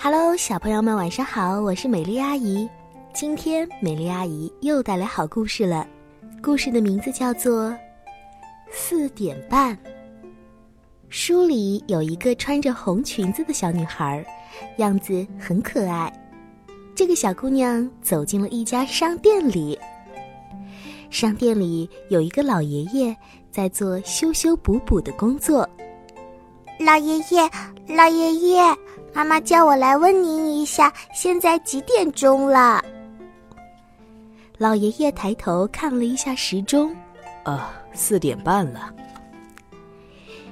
[0.00, 1.60] Hello，小朋友们，晚上好！
[1.60, 2.68] 我是美丽阿姨。
[3.12, 5.84] 今天美丽阿姨又带来好故事了，
[6.40, 7.70] 故事的名字叫做
[8.70, 9.76] 《四点半》。
[11.08, 14.24] 书里有一个穿着红裙子的小女孩，
[14.76, 16.12] 样子很可爱。
[16.94, 19.76] 这个小姑娘走进了一家商店里，
[21.10, 23.14] 商店里有一个老爷爷
[23.50, 25.68] 在做修修补补的工作。
[26.78, 27.50] 老爷爷，
[27.88, 28.62] 老爷爷。
[29.18, 32.80] 妈妈叫我来问您一下，现在几点钟了？
[34.58, 36.94] 老爷爷抬头看了一下时钟，
[37.42, 38.94] 啊，四点半了。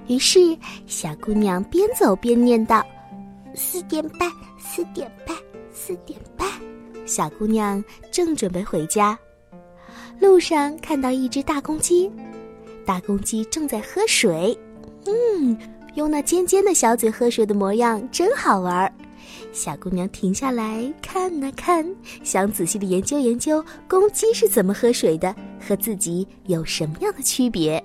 [0.09, 0.41] 于是
[0.85, 2.85] 小姑娘边走边念道
[3.55, 4.29] ：“四点半，
[4.59, 5.37] 四点半，
[5.73, 6.49] 四点半。”
[7.07, 9.17] 小姑娘正准备回家，
[10.19, 12.11] 路上看到一只大公鸡，
[12.85, 14.59] 大公鸡正在喝水，
[15.05, 15.57] 嗯。
[15.97, 18.93] 用那尖尖的小嘴喝水的模样真好玩儿，
[19.51, 21.85] 小姑娘停下来看呐看，
[22.23, 27.83] 想仔细的研究研究公鸡是怎么喝水的，和自己有什么样的区别。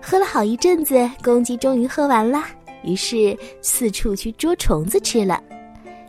[0.00, 2.44] 喝了好一阵子，公鸡终于喝完了，
[2.84, 5.42] 于是四处去捉虫子吃了。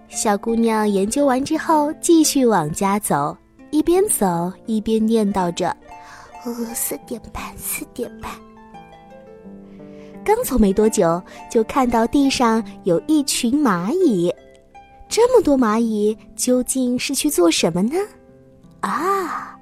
[0.07, 3.35] 小姑娘研究完之后，继续往家走，
[3.71, 5.75] 一边走一边念叨着
[6.45, 8.31] ：“呃，四点半，四点半。”
[10.27, 14.29] 刚走没多久，就看到地上有一群蚂蚁。
[15.07, 17.95] 这么多蚂蚁究竟是去做什么呢？
[18.81, 19.57] 啊，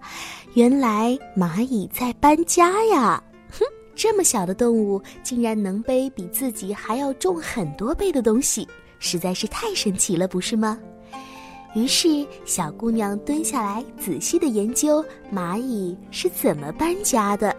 [0.55, 3.23] 原来蚂蚁在搬家呀！
[3.52, 10.80] 哼，这么小的动物竟然能背比自己还要重很多倍的东西，实在是太神奇了，不是吗？
[11.75, 17.55] 于是小姑娘蹲下来仔细的研究蚂蚁是怎么搬家的。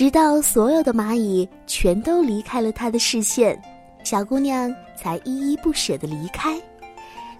[0.00, 3.60] 直到所有的蚂蚁全都离开了她的视线，
[4.02, 6.58] 小姑娘才依依不舍地离开，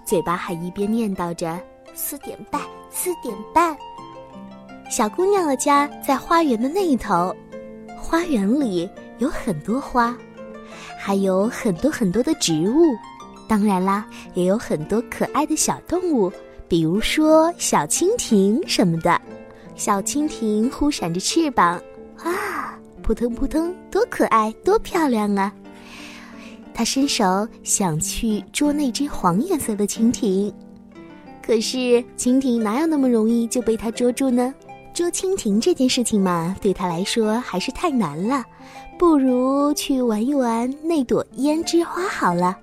[0.05, 1.59] 嘴巴还一边念叨着
[1.97, 3.75] “四点半，四点半”。
[4.91, 7.35] 小姑娘的家在花园的那一头，
[7.97, 10.15] 花园里有很多花，
[10.99, 12.85] 还有很多很多的植物，
[13.49, 16.31] 当然啦，也有很多可爱的小动物，
[16.69, 19.19] 比如说小蜻蜓什么的。
[19.77, 21.81] 小蜻蜓忽闪着翅膀。
[22.23, 22.29] 啊，
[23.11, 25.53] 扑腾扑腾，多可爱，多漂亮啊！
[26.73, 27.25] 他伸手
[27.65, 30.55] 想去捉那只黄颜色的蜻蜓，
[31.45, 31.77] 可是
[32.17, 34.55] 蜻蜓哪有那么容易就被他捉住呢？
[34.95, 38.45] 捉蜻蜓这件事情嘛，对他来说还是太难了，
[38.97, 42.57] 不如去玩一玩那朵胭脂花好了。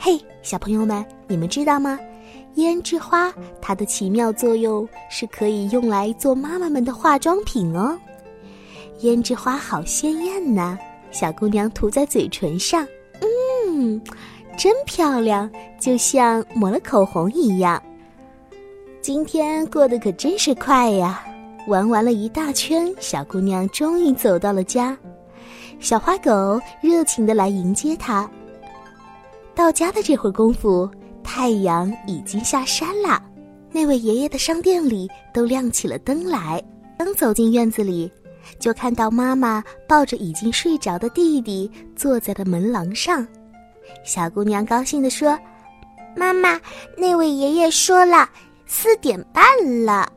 [0.00, 1.96] 嘿，小朋友们，你们知道吗？
[2.56, 3.32] 胭脂花
[3.62, 7.96] 它的奇妙作用是可以用来做妈妈们的化妆品哦。
[9.00, 10.76] 胭脂花好鲜艳呐，
[11.10, 12.86] 小姑娘涂在嘴唇上，
[13.20, 13.98] 嗯，
[14.58, 15.50] 真漂亮，
[15.80, 17.82] 就像抹了口红一样。
[19.00, 21.24] 今天过得可真是快呀！
[21.66, 24.96] 玩完了一大圈，小姑娘终于走到了家。
[25.78, 28.30] 小花狗热情的来迎接她。
[29.54, 30.86] 到家的这会儿功夫，
[31.24, 33.22] 太阳已经下山了。
[33.72, 36.62] 那位爷爷的商店里都亮起了灯来。
[36.98, 38.12] 刚走进院子里。
[38.58, 43.26] 就看到妈妈抱着已经睡着的弟弟坐在了门廊上，
[44.04, 45.38] 小姑娘高兴地说
[46.16, 46.60] ：“妈妈，
[46.96, 48.28] 那位爷爷说了，
[48.66, 49.42] 四点半
[49.84, 50.10] 了。”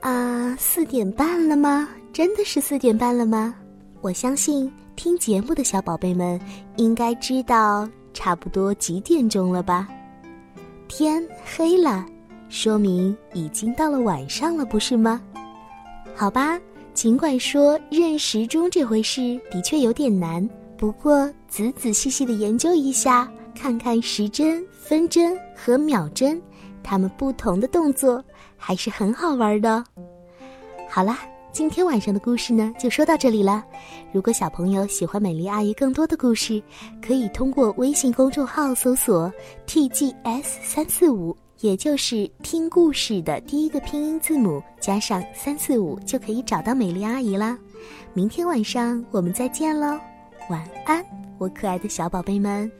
[0.00, 1.88] 啊，四点半了吗？
[2.12, 3.54] 真的是四点半了吗？
[4.00, 6.40] 我相信听节目的小宝贝们
[6.76, 9.88] 应该知道差不多几点钟了吧？
[10.86, 12.06] 天黑了，
[12.48, 15.20] 说明已经到了晚上了，不是吗？
[16.18, 16.58] 好吧，
[16.94, 26.40] 尽管说认时钟这回事的确有点难，不过仔仔细细的研究一下，看看时针、分针和秒针，
[26.82, 28.24] 它们不同的动作
[28.56, 29.84] 还是很好玩的。
[30.88, 31.18] 好啦，
[31.52, 33.62] 今天晚上的故事呢就说到这里了。
[34.10, 36.62] 如果小朋友喜欢美丽阿姨更多的故事，
[37.06, 39.30] 可以通过微信公众号搜索
[39.66, 41.36] “tgs 三四五”。
[41.60, 47.58] 也就是听故事的第一个拼音字母加上三四五就可以找到美丽阿姨啦。
[48.12, 49.98] 明天晚上我们再见喽，
[50.50, 51.04] 晚安，
[51.38, 52.70] 我可爱的小宝贝们。